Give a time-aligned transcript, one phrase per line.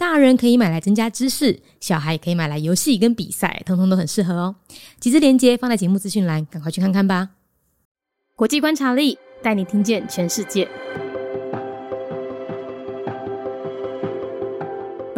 [0.00, 4.56] 大人可以买来增加知识，小孩也可以买来游戏跟比赛，通通都很适合哦。
[4.98, 7.28] 几支连接放在节目资讯栏，赶快去看看吧。
[8.34, 10.66] 国际观察力带你听见全世界。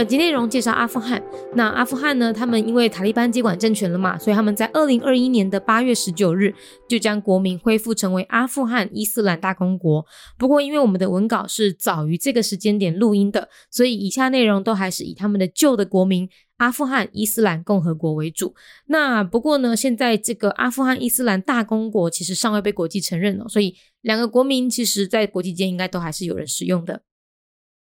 [0.00, 1.22] 本集内容介绍阿富汗。
[1.54, 2.32] 那阿富汗呢？
[2.32, 6.54] 他们因为塔利班接管政权了嘛，所以他们在二零二一年的八月十九日
[6.88, 10.06] 就将国民恢复成为阿富汗伊斯兰大公国。
[10.38, 16.26] 不过，因为我们的文稿是早于这个时间点录音的，所以以下内容都还是以他们的旧的国民
[16.56, 18.54] 阿富汗伊斯兰共和国为主。
[18.86, 27.02] 那不过呢，现在这个阿富汗伊斯兰大公国其实尚未被国际承认哦，所以两个国民其实在国际间应该都还是有人使用的。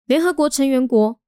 [0.06, 1.20] 联合国成员国。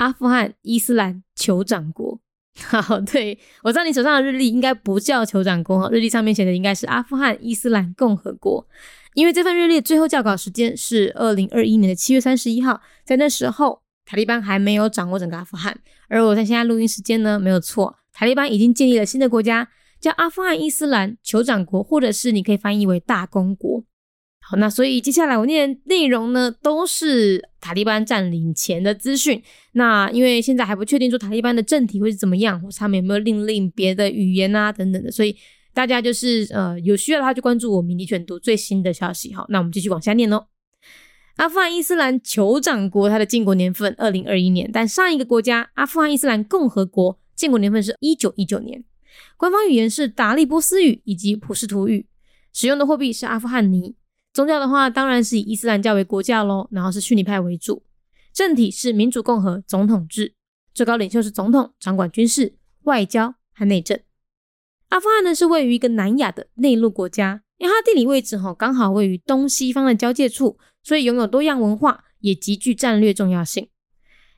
[0.00, 2.18] 阿富汗伊斯兰酋长国，
[2.56, 8.66] 好，对我知道你手上的日历应该不叫酋长国哈，日历上面写的应该是阿富汗伊斯兰共和国，
[9.12, 19.68] 因为这份日历最后校稿时间是二零二一年的七月三十一号，在那时候塔利班还没有掌握整个阿富汗，而我在现在录音时间呢，没有错，塔利班已经建立了新的国家，
[20.00, 23.84] 叫阿富汗伊斯兰酋长国，或者是你可以翻译为大公国。
[24.50, 29.40] 好，那所以接下来我念内容呢，都是塔利班占领前的资讯。
[29.74, 35.36] 那因为现在还不确定说塔利班的政体会是怎么样，或是他们有没有另令别的语言啊等等的，所以
[35.72, 39.32] 大家就是呃有需要的话就关注我迷你选读最新的消息。
[39.32, 40.46] 好，那我们继续往下念哦。
[41.36, 48.82] 阿富汗伊斯兰酋长国它的建国年份二零二一年，但上一个国家阿富汗伊斯兰共和国建国年份是一九一九年。
[49.36, 52.08] 官方语言是达利波斯语以及普什图语，
[52.52, 53.94] 使用的货币是阿富汗尼。
[54.32, 57.82] 宗教的话，当然是以伊斯兰教为国教喽，然后是逊尼派为主。
[58.32, 60.34] 政体是民主共和总统制，
[60.72, 63.98] 最高领袖是总统，掌管军事、外交和内政。
[64.90, 73.68] 阿富汗呢是位于一个南亚的内陆国家，因为它地理位置哈刚好位于东西方的交界处，所以拥有多样文化，也极具战略重要性。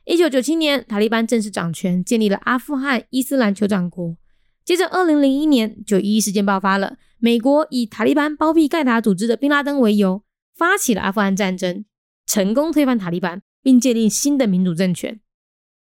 [0.05, 4.17] 一九九七年，塔利班正式掌权，建立了阿富汗伊斯兰酋长国。
[4.65, 6.97] 接着，二零零一年九一一事件爆发了。
[7.23, 10.23] 美国以塔利班包庇盖达组织的宾拉登为由，
[10.57, 11.85] 发起了阿富汗战争，
[12.25, 15.21] 成功推翻塔利班，并建立新的民主政权。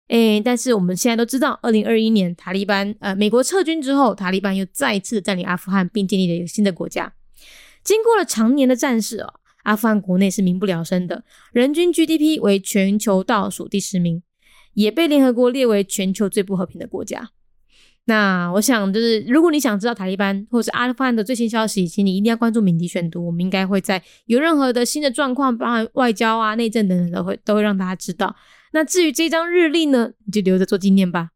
[0.09, 7.11] 哎，但是我们现在都知道，二零二一年塔利班呃美国撤军之后，塔利班又再次占领阿富汗，并建立了一个新的国家。
[7.83, 14.21] 经过了常年的战事哦，阿富汗国内是民不聊生的，人均 GDP 为全球倒数第十名，
[14.75, 17.31] 也被联合国列为全球最不和平的国家。
[18.11, 23.25] 那我想，就是如果你想知道塔利班或者是阿富汗的最新消息，请你一定要关注敏迪选读。
[23.25, 28.35] 我们应该会在有任何的新的状况，包含外交啊、内政等等，都会都会让大家知道。
[28.73, 31.29] 那至于这张日历呢，你就留着做纪念吧。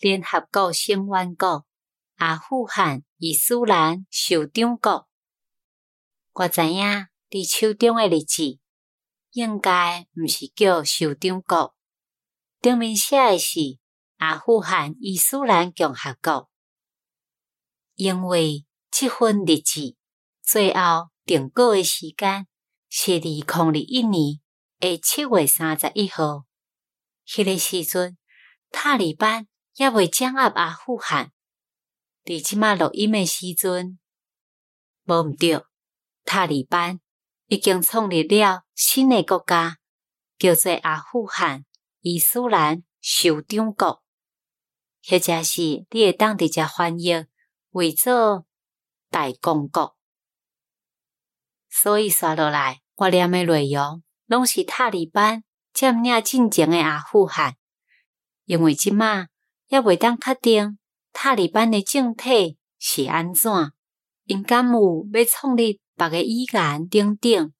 [0.00, 1.66] 联合国成员国
[2.16, 5.06] 阿富汗伊斯兰酋长国，
[6.32, 8.58] 我知影你手中的日子
[9.32, 11.74] 应该毋是叫酋长国，
[12.62, 13.81] 顶面写的是。
[14.22, 16.48] 阿富汗伊斯兰共和国，
[17.96, 19.96] 因为这份日子
[20.40, 22.46] 最后定稿的时间
[22.88, 24.40] 是二零二一年
[24.78, 26.44] 的七月三十一号。
[27.26, 28.16] 迄个时阵，
[28.70, 31.32] 塔利班也未掌握阿富汗。
[32.24, 33.98] 伫即马录音的时阵，
[35.02, 35.64] 无毋对，
[36.24, 37.00] 塔利班
[37.48, 39.78] 已经创立了新的国家，
[40.38, 41.64] 叫做阿富汗
[42.02, 44.01] 伊斯兰酋长国。
[45.04, 47.26] 或者是你会当直接翻译
[47.70, 48.46] 为做
[49.10, 49.96] 大公国，
[51.68, 55.42] 所以刷落来我念的内容拢是塔利班
[55.72, 57.56] 占领进前的阿富汗，
[58.44, 59.26] 因为即马
[59.68, 60.78] 也未当确定
[61.12, 63.50] 塔利班的政体是安怎，
[64.24, 67.52] 因敢有要创立别个语言等等，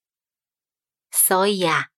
[1.11, 1.89] 所以啊，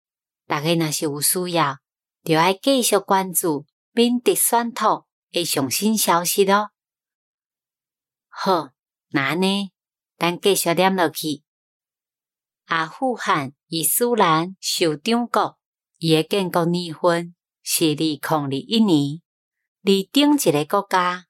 [0.46, 1.78] 大家若是有需要，
[2.22, 5.04] 就爱继续关注缅甸选土。
[5.34, 6.70] 诶，上新消息咯。
[8.28, 8.70] 好，
[9.08, 9.72] 那呢，
[10.16, 11.42] 咱继续念落去。
[12.66, 15.58] 阿富汗伊斯兰酋长国
[15.98, 17.34] 伊诶建国年份
[17.64, 19.20] 是二零二一年，
[19.82, 21.26] 而顶一个国家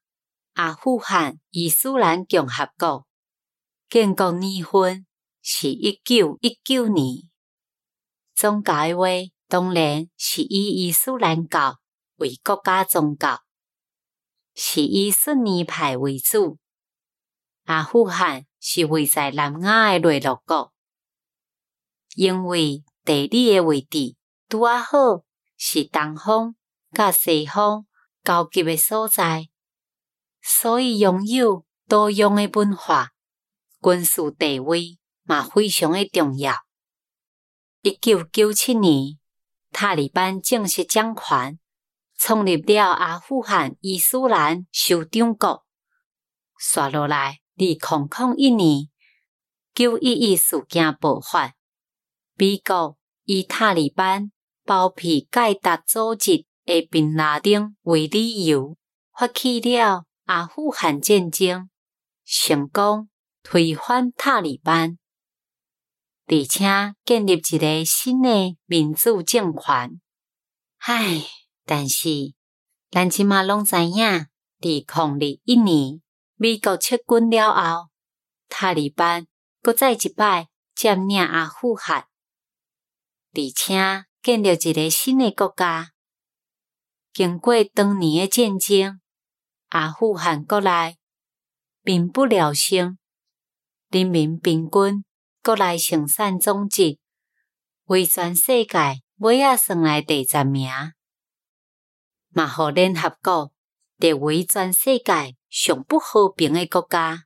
[0.53, 3.07] 阿富汗伊斯兰共和国
[3.89, 5.07] 建国年份
[5.41, 7.27] 是一九一九年。
[8.35, 9.07] 宗教诶话，
[9.47, 11.79] 当然是以伊斯兰教
[12.17, 13.44] 为国家宗教。
[14.55, 16.57] 是以逊尼派为主，
[17.65, 20.71] 阿富汗是位在南亚的内陆国，
[22.15, 24.15] 因为地理的位置
[24.47, 25.25] 拄啊好，
[25.57, 26.55] 是东方
[26.93, 27.85] 甲西方
[28.23, 29.49] 交集的所在，
[30.41, 33.11] 所以拥有多样的文化，
[33.81, 36.55] 军事地位嘛非常的重要。
[37.81, 39.19] 一九九七年，
[39.71, 41.59] 塔利班正式掌权。
[42.17, 45.65] 创立了阿富汗伊斯兰酋长国，
[46.57, 48.89] 刷落来，二零零一年
[49.73, 51.53] 九一一事件爆发，
[52.35, 54.31] 美国以塔利班
[54.63, 58.77] 包庇盖达组织的宾拉登为理由，
[59.13, 61.69] 发起了阿富汗战争，
[62.23, 63.09] 成功
[63.43, 64.97] 推翻塔利班，
[66.27, 69.99] 而且建立一个新的民主政权。
[70.77, 71.44] 唉。
[71.65, 72.33] 但是，
[72.91, 74.27] 咱即马拢知影，
[74.61, 76.01] 伫抗日一年，
[76.35, 77.89] 美国撤军了后，
[78.47, 79.25] 塔利班
[79.61, 82.07] 搁再一摆占领阿富汗，
[83.33, 85.91] 而且建立一个新的国家。
[87.11, 89.01] 经过当年诶战争，
[89.69, 90.97] 阿富汗国内
[91.81, 92.99] 民不聊生，
[93.89, 95.03] 人民平均
[95.41, 96.99] 国内生产总值
[97.85, 100.69] 为全世界尾仔算来第十名。
[102.35, 103.53] 嘛，互联合国
[103.95, 107.23] 列为全世界上不和平诶国家。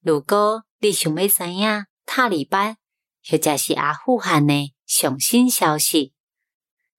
[0.00, 2.78] 如果你想要知影塔利班
[3.22, 6.14] 或者是阿富汗诶上新消息，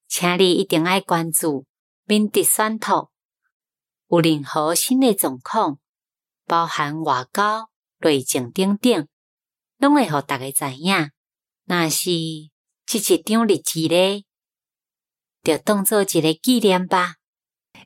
[0.07, 1.65] 请你一定要关注
[2.05, 3.09] 缅甸选图。
[4.09, 5.79] 有任何新诶状况，
[6.45, 7.71] 包含外交、
[8.01, 9.07] 内政等等，
[9.77, 11.09] 拢会互大家知影。
[11.65, 12.03] 若是
[12.85, 14.25] 即一张日子咧。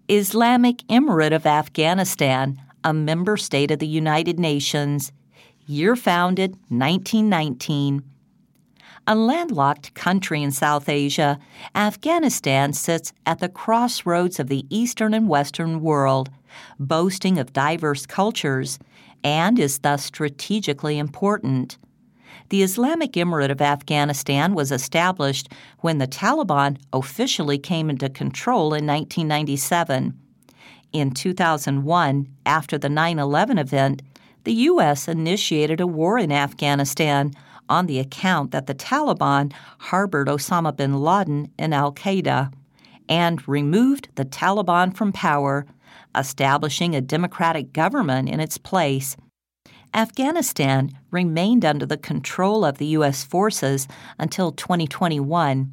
[0.10, 5.14] Islamic Emirate of Afghanistan, a member state of the United Nations.
[5.66, 8.04] Year founded 1919.
[9.08, 11.40] A landlocked country in South Asia,
[11.74, 16.30] Afghanistan sits at the crossroads of the Eastern and Western world,
[16.78, 18.80] boasting of diverse cultures,
[19.24, 21.78] and is thus strategically important.
[22.50, 25.50] The Islamic Emirate of Afghanistan was established
[25.80, 30.14] when the Taliban officially came into control in 1997.
[30.94, 34.02] In 2001, after the 9 11 event,
[34.44, 35.08] the U.S.
[35.08, 37.34] initiated a war in Afghanistan
[37.68, 42.54] on the account that the Taliban harbored Osama bin Laden and Al Qaeda
[43.10, 45.66] and removed the Taliban from power,
[46.16, 49.18] establishing a democratic government in its place
[49.96, 53.24] Afghanistan remained under the control of the U.S.
[53.24, 53.88] forces
[54.20, 55.72] until 2021.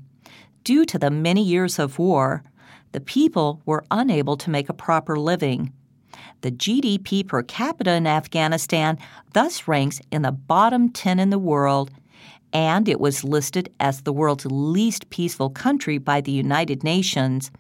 [0.63, 2.45] Due to the many years of war,
[2.93, 5.73] the people were unable to make a proper living.
[6.43, 8.97] The GDP per capita in Afghanistan
[9.33, 11.91] thus ranks in the bottom 10 in the world,
[12.53, 17.51] and it was listed as the world's least peaceful country by the United Nations.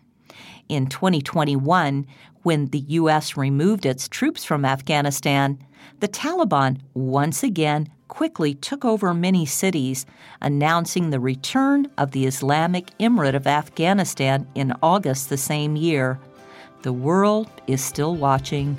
[0.69, 2.07] In 2021,
[2.43, 3.37] when the U.S.
[3.37, 5.59] removed its troops from Afghanistan,
[6.01, 10.05] the Taliban once again quickly took over many cities,
[10.41, 16.21] announcing the return of the Islamic Emirate of Afghanistan in August the same year.
[16.83, 18.79] The world is still watching.